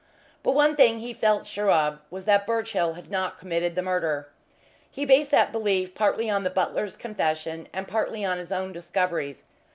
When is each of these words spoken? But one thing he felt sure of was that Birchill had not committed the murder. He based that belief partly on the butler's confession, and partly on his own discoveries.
But 0.41 0.53
one 0.55 0.75
thing 0.75 0.97
he 0.97 1.13
felt 1.13 1.45
sure 1.45 1.69
of 1.69 1.99
was 2.09 2.25
that 2.25 2.47
Birchill 2.47 2.93
had 2.93 3.11
not 3.11 3.37
committed 3.37 3.75
the 3.75 3.83
murder. 3.83 4.29
He 4.89 5.05
based 5.05 5.29
that 5.29 5.51
belief 5.51 5.93
partly 5.93 6.27
on 6.27 6.43
the 6.43 6.49
butler's 6.49 6.95
confession, 6.95 7.67
and 7.71 7.87
partly 7.87 8.25
on 8.25 8.39
his 8.39 8.51
own 8.51 8.73
discoveries. 8.73 9.43